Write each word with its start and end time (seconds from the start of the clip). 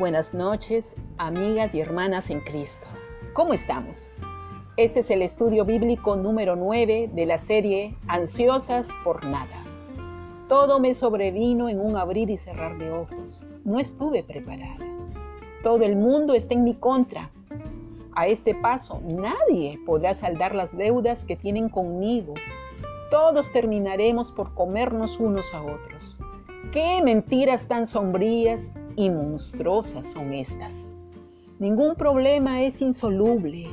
Buenas 0.00 0.32
noches, 0.32 0.96
amigas 1.18 1.74
y 1.74 1.80
hermanas 1.82 2.30
en 2.30 2.40
Cristo. 2.40 2.86
¿Cómo 3.34 3.52
estamos? 3.52 4.14
Este 4.78 5.00
es 5.00 5.10
el 5.10 5.20
estudio 5.20 5.66
bíblico 5.66 6.16
número 6.16 6.56
9 6.56 7.10
de 7.12 7.26
la 7.26 7.36
serie 7.36 7.94
Ansiosas 8.08 8.88
por 9.04 9.22
nada. 9.26 9.62
Todo 10.48 10.80
me 10.80 10.94
sobrevino 10.94 11.68
en 11.68 11.80
un 11.80 11.98
abrir 11.98 12.30
y 12.30 12.38
cerrar 12.38 12.78
de 12.78 12.90
ojos. 12.90 13.44
No 13.66 13.78
estuve 13.78 14.22
preparada. 14.22 14.78
Todo 15.62 15.84
el 15.84 15.96
mundo 15.96 16.32
está 16.32 16.54
en 16.54 16.64
mi 16.64 16.76
contra. 16.76 17.30
A 18.16 18.26
este 18.26 18.54
paso, 18.54 19.02
nadie 19.04 19.78
podrá 19.84 20.14
saldar 20.14 20.54
las 20.54 20.74
deudas 20.74 21.26
que 21.26 21.36
tienen 21.36 21.68
conmigo. 21.68 22.32
Todos 23.10 23.52
terminaremos 23.52 24.32
por 24.32 24.54
comernos 24.54 25.20
unos 25.20 25.52
a 25.52 25.60
otros. 25.62 26.16
Qué 26.72 27.02
mentiras 27.02 27.68
tan 27.68 27.84
sombrías 27.84 28.70
y 28.96 29.10
monstruosas 29.10 30.10
son 30.12 30.32
estas. 30.32 30.90
Ningún 31.58 31.94
problema 31.94 32.62
es 32.62 32.80
insoluble, 32.80 33.68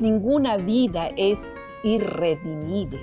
ninguna 0.00 0.56
vida 0.56 1.08
es 1.16 1.40
irredimible. 1.82 3.00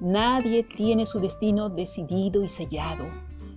Nadie 0.00 0.64
tiene 0.64 1.06
su 1.06 1.20
destino 1.20 1.68
decidido 1.68 2.42
y 2.42 2.48
sellado. 2.48 3.06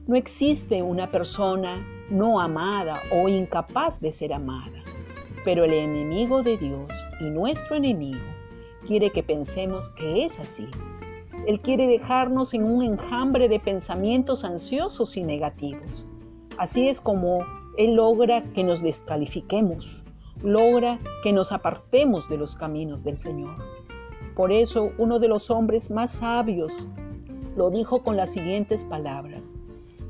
No 0.08 0.16
existe 0.16 0.84
una 0.84 1.10
persona 1.10 1.84
no 2.10 2.40
amada 2.40 3.02
o 3.12 3.28
incapaz 3.28 4.00
de 4.00 4.12
ser 4.12 4.34
amada. 4.34 4.84
Pero 5.44 5.64
el 5.64 5.74
enemigo 5.74 6.44
de 6.44 6.58
Dios 6.58 6.92
y 7.20 7.26
nuestro 7.26 7.76
enemigo 7.76 8.22
quiere 8.86 9.10
que 9.10 9.24
pensemos 9.24 9.90
que 9.92 10.26
es 10.26 10.40
así. 10.40 10.68
Él 11.48 11.60
quiere 11.62 11.88
dejarnos 11.88 12.54
en 12.54 12.64
un 12.64 12.84
enjambre 12.84 13.48
de 13.48 13.60
pensamientos 13.60 14.44
ansiosos 14.44 15.16
y 15.18 15.24
negativos. 15.24 16.06
Así 16.58 16.88
es 16.88 17.02
como 17.02 17.46
Él 17.78 17.96
logra 17.96 18.44
que 18.54 18.64
nos 18.64 18.82
descalifiquemos, 18.82 20.04
logra 20.42 21.00
que 21.22 21.34
nos 21.34 21.52
apartemos 21.52 22.28
de 22.30 22.38
los 22.38 22.56
caminos 22.56 23.04
del 23.04 23.20
Señor. 23.20 23.56
Por 24.36 24.52
eso 24.52 24.92
uno 24.98 25.20
de 25.20 25.28
los 25.28 25.50
hombres 25.52 25.92
más 25.92 26.12
sabios 26.14 26.74
lo 27.56 27.70
dijo 27.70 28.04
con 28.04 28.18
las 28.18 28.32
siguientes 28.32 28.84
palabras. 28.84 29.54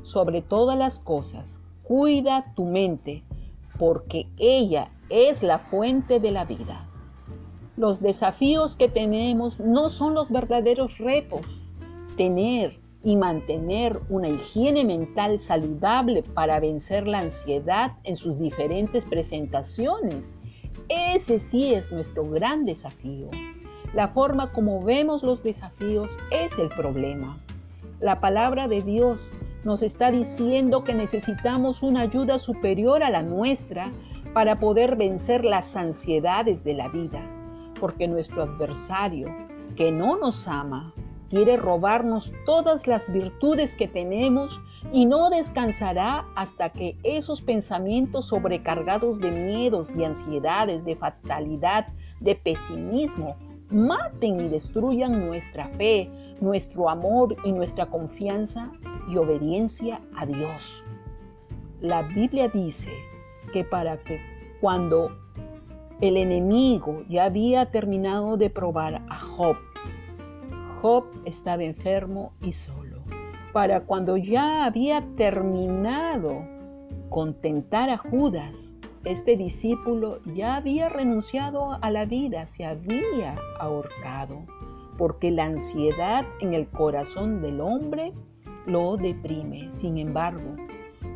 Sobre 0.02 0.42
todas 0.42 0.78
las 0.78 0.98
cosas, 0.98 1.60
cuida 1.82 2.52
tu 2.54 2.64
mente, 2.64 3.22
porque 3.78 4.26
ella 4.36 4.90
es 5.10 5.42
la 5.42 5.58
fuente 5.58 6.18
de 6.18 6.30
la 6.30 6.44
vida. 6.44 6.88
Los 7.76 8.00
desafíos 8.00 8.74
que 8.74 8.88
tenemos 8.88 9.60
no 9.60 9.90
son 9.90 10.14
los 10.14 10.30
verdaderos 10.30 10.96
retos. 10.96 11.62
Tener 12.16 12.78
y 13.04 13.16
mantener 13.16 14.00
una 14.08 14.28
higiene 14.28 14.84
mental 14.84 15.38
saludable 15.38 16.22
para 16.22 16.58
vencer 16.58 17.06
la 17.06 17.18
ansiedad 17.18 17.92
en 18.04 18.16
sus 18.16 18.38
diferentes 18.38 19.04
presentaciones. 19.04 20.36
Ese 20.88 21.38
sí 21.38 21.74
es 21.74 21.92
nuestro 21.92 22.28
gran 22.28 22.64
desafío. 22.64 23.28
La 23.94 24.08
forma 24.08 24.52
como 24.52 24.80
vemos 24.82 25.22
los 25.22 25.42
desafíos 25.42 26.18
es 26.30 26.58
el 26.58 26.68
problema. 26.70 27.38
La 28.00 28.20
palabra 28.20 28.68
de 28.68 28.82
Dios 28.82 29.30
nos 29.64 29.82
está 29.82 30.10
diciendo 30.10 30.82
que 30.82 30.94
necesitamos 30.94 31.82
una 31.82 32.00
ayuda 32.00 32.38
superior 32.38 33.02
a 33.02 33.10
la 33.10 33.22
nuestra 33.22 33.92
para 34.32 34.58
poder 34.58 34.96
vencer 34.96 35.44
las 35.44 35.76
ansiedades 35.76 36.64
de 36.64 36.74
la 36.74 36.88
vida, 36.88 37.35
porque 37.78 38.08
nuestro 38.08 38.42
adversario, 38.42 39.34
que 39.76 39.92
no 39.92 40.16
nos 40.16 40.48
ama, 40.48 40.92
quiere 41.28 41.56
robarnos 41.56 42.32
todas 42.44 42.86
las 42.86 43.12
virtudes 43.12 43.74
que 43.74 43.88
tenemos 43.88 44.60
y 44.92 45.06
no 45.06 45.28
descansará 45.30 46.24
hasta 46.36 46.70
que 46.70 46.96
esos 47.02 47.42
pensamientos 47.42 48.26
sobrecargados 48.26 49.18
de 49.18 49.30
miedos, 49.30 49.94
de 49.94 50.06
ansiedades, 50.06 50.84
de 50.84 50.96
fatalidad, 50.96 51.88
de 52.20 52.36
pesimismo, 52.36 53.36
maten 53.70 54.40
y 54.40 54.48
destruyan 54.48 55.26
nuestra 55.26 55.68
fe, 55.70 56.08
nuestro 56.40 56.88
amor 56.88 57.36
y 57.44 57.52
nuestra 57.52 57.86
confianza 57.86 58.70
y 59.08 59.16
obediencia 59.16 60.00
a 60.16 60.26
Dios. 60.26 60.84
La 61.80 62.02
Biblia 62.02 62.48
dice 62.48 62.90
que 63.52 63.64
para 63.64 63.98
que 63.98 64.20
cuando 64.60 65.10
el 66.00 66.16
enemigo 66.16 67.04
ya 67.08 67.24
había 67.24 67.70
terminado 67.70 68.36
de 68.36 68.50
probar 68.50 69.02
a 69.08 69.18
Job, 69.18 69.56
Job 70.82 71.04
estaba 71.24 71.62
enfermo 71.64 72.32
y 72.42 72.52
solo. 72.52 73.02
Para 73.52 73.80
cuando 73.84 74.16
ya 74.16 74.66
había 74.66 75.02
terminado 75.16 76.44
contentar 77.08 77.88
a 77.88 77.96
Judas, 77.96 78.76
este 79.04 79.36
discípulo 79.36 80.20
ya 80.34 80.56
había 80.56 80.88
renunciado 80.88 81.78
a 81.80 81.90
la 81.90 82.04
vida, 82.04 82.44
se 82.44 82.66
había 82.66 83.36
ahorcado, 83.58 84.44
porque 84.98 85.30
la 85.30 85.44
ansiedad 85.44 86.26
en 86.40 86.52
el 86.52 86.68
corazón 86.68 87.40
del 87.40 87.60
hombre 87.60 88.12
lo 88.66 88.96
deprime. 88.96 89.70
Sin 89.70 89.96
embargo, 89.96 90.56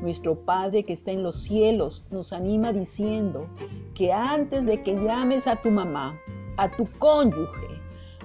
nuestro 0.00 0.34
Padre 0.34 0.84
que 0.84 0.92
está 0.92 1.10
en 1.10 1.22
los 1.22 1.42
cielos 1.42 2.04
nos 2.10 2.32
anima 2.32 2.72
diciendo 2.72 3.46
que 3.94 4.12
antes 4.12 4.64
de 4.64 4.82
que 4.82 4.94
llames 4.94 5.46
a 5.46 5.56
tu 5.56 5.70
mamá, 5.70 6.18
a 6.56 6.70
tu 6.70 6.88
cónyuge, 6.98 7.80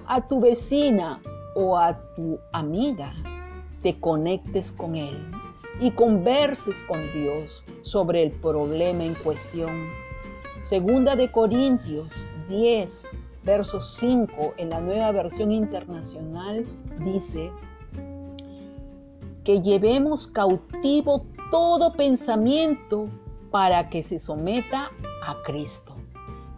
a 0.06 0.26
tu 0.26 0.40
vecina 0.40 1.20
o 1.54 1.76
a 1.76 1.98
tu 2.14 2.38
amiga, 2.52 3.12
te 3.82 3.98
conectes 3.98 4.72
con 4.72 4.96
Él 4.96 5.16
y 5.80 5.90
converses 5.90 6.82
con 6.84 7.00
Dios 7.12 7.62
sobre 7.82 8.22
el 8.22 8.32
problema 8.32 9.04
en 9.04 9.14
cuestión. 9.14 9.86
Segunda 10.62 11.14
de 11.14 11.30
Corintios 11.30 12.08
10, 12.48 13.10
verso 13.44 13.80
5 13.80 14.54
en 14.56 14.70
la 14.70 14.80
nueva 14.80 15.12
versión 15.12 15.52
internacional 15.52 16.64
dice 17.04 17.52
que 19.44 19.62
llevemos 19.62 20.26
cautivo 20.26 21.26
todo 21.50 21.92
pensamiento 21.92 23.08
para 23.50 23.88
que 23.88 24.02
se 24.02 24.18
someta 24.18 24.90
a 25.24 25.36
Cristo. 25.44 25.94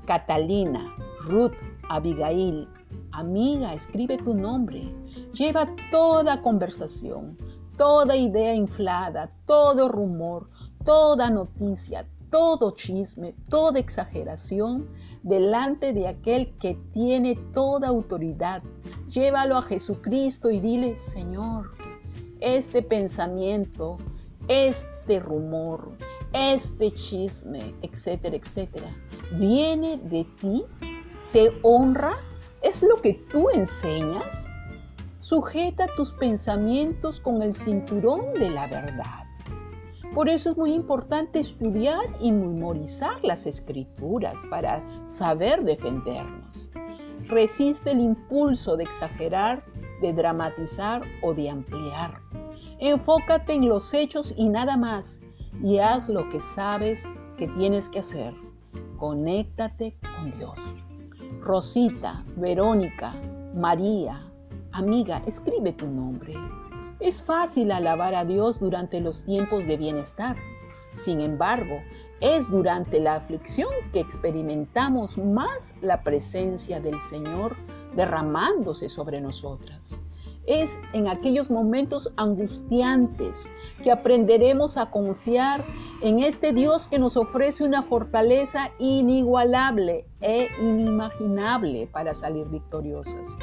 Catalina, 0.06 0.94
Ruth, 1.21 1.54
Abigail, 1.88 2.69
Amiga, 3.12 3.75
escribe 3.75 4.16
tu 4.19 4.34
nombre. 4.34 4.94
Lleva 5.34 5.69
toda 5.91 6.41
conversación, 6.41 7.37
toda 7.77 8.16
idea 8.16 8.54
inflada, 8.54 9.31
todo 9.47 9.88
rumor, 9.88 10.48
toda 10.84 11.28
noticia, 11.28 12.06
todo 12.31 12.72
chisme, 12.72 13.34
toda 13.48 13.78
exageración 13.78 14.88
delante 15.22 15.93
de 15.93 16.09
aquel 16.09 16.54
que 16.56 16.75
tiene 16.93 17.37
toda 17.53 17.88
autoridad. 17.88 18.62
Llévalo 19.10 19.56
a 19.56 19.62
Jesucristo 19.62 20.50
y 20.50 20.60
dile, 20.60 20.97
Señor, 20.97 21.71
este 22.41 22.82
pensamiento, 22.82 23.98
este 24.48 25.20
rumor, 25.20 25.92
este 26.32 26.91
chisme, 26.92 27.75
etcétera, 27.82 28.36
etcétera, 28.36 28.97
viene 29.32 29.98
de 29.98 30.26
ti, 30.41 30.64
te 31.32 31.53
honra 31.62 32.16
¿Es 32.60 32.82
lo 32.82 32.97
que 32.97 33.14
tú 33.14 33.50
enseñas? 33.50 34.48
Sujeta 35.20 35.86
tus 35.97 36.12
pensamientos 36.12 37.21
con 37.21 37.41
el 37.41 37.54
cinturón 37.54 38.34
de 38.34 38.50
la 38.50 38.66
verdad. 38.66 39.27
Por 40.12 40.28
eso 40.28 40.50
es 40.50 40.56
muy 40.56 40.72
importante 40.72 41.39
estudiar 41.39 42.00
y 42.21 42.33
memorizar 42.33 43.22
las 43.22 43.47
escrituras 43.47 44.34
para 44.50 44.83
saber 45.06 45.62
defendernos. 45.62 46.68
Resiste 47.28 47.92
el 47.92 48.00
impulso 48.00 48.77
de 48.77 48.84
exagerar, 48.84 49.65
de 50.00 50.12
dramatizar 50.12 51.03
o 51.22 51.33
de 51.33 51.50
ampliar. 51.50 52.21
Enfócate 52.80 53.54
en 53.54 53.69
los 53.69 53.92
hechos 53.92 54.33
y 54.36 54.48
nada 54.48 54.77
más 54.77 55.21
y 55.65 55.78
haz 55.78 56.09
lo 56.09 56.28
que 56.28 56.41
sabes 56.41 57.04
que 57.36 57.48
tienes 57.48 57.89
que 57.89 57.98
hacer. 57.98 58.34
Conéctate 58.98 59.98
con 60.16 60.30
Dios. 60.30 60.57
Rosita, 61.41 62.25
Verónica, 62.36 63.15
María, 63.53 64.30
amiga, 64.71 65.25
escribe 65.27 65.72
tu 65.72 65.89
nombre. 65.89 66.34
Es 67.01 67.21
fácil 67.21 67.72
alabar 67.72 68.15
a 68.15 68.25
Dios 68.25 68.60
durante 68.60 69.01
los 69.01 69.24
tiempos 69.24 69.66
de 69.66 69.77
bienestar. 69.77 70.36
Sin 70.95 71.21
embargo, 71.21 71.81
es 72.21 72.48
durante 72.48 73.01
la 73.01 73.16
aflicción 73.16 73.71
que 73.92 73.98
experimentamos 73.98 75.19
más 75.19 75.74
la 75.81 76.04
presencia 76.04 76.81
del 76.81 77.01
Señor 77.01 77.57
derramándose 77.97 78.89
sobre 78.89 79.21
nosotras. 79.21 79.98
Es 80.46 80.78
en 80.92 81.08
aquellos 81.08 81.50
momentos 81.50 82.12
angustiantes 82.16 83.36
que 83.82 83.90
aprenderemos 83.90 84.76
a 84.76 84.90
confiar 84.90 85.64
en 86.02 86.20
este 86.20 86.52
Dios 86.52 86.88
que 86.88 86.98
nos 86.98 87.16
ofrece 87.16 87.64
una 87.64 87.82
fortaleza 87.82 88.70
inigualable 88.78 90.06
e 90.20 90.48
inimaginable 90.60 91.86
para 91.86 92.14
salir 92.14 92.46
victoriosas. 92.48 93.36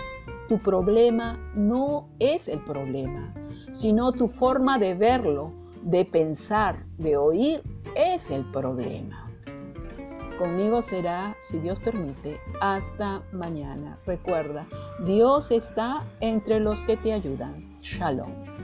Tu 0.47 0.59
problema 0.59 1.39
no 1.55 2.07
es 2.19 2.47
el 2.47 2.59
problema, 2.59 3.33
sino 3.73 4.11
tu 4.11 4.27
forma 4.27 4.77
de 4.77 4.93
verlo, 4.93 5.51
de 5.81 6.05
pensar, 6.05 6.85
de 6.97 7.17
oír, 7.17 7.61
es 7.95 8.29
el 8.29 8.43
problema. 8.51 9.24
Conmigo 10.37 10.81
será, 10.81 11.35
si 11.39 11.59
Dios 11.59 11.79
permite, 11.79 12.39
hasta 12.59 13.23
mañana. 13.31 13.97
Recuerda, 14.05 14.67
Dios 15.05 15.49
está 15.49 16.03
entre 16.19 16.59
los 16.59 16.81
que 16.81 16.97
te 16.97 17.13
ayudan. 17.13 17.79
Shalom. 17.81 18.54